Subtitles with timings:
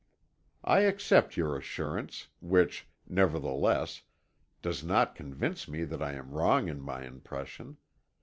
[0.63, 4.01] "I accept your assurance, which, nevertheless,
[4.63, 7.77] does not convince me that I am wrong in my impression.